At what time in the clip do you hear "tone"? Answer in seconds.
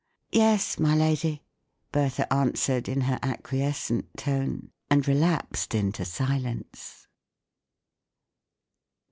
4.17-4.71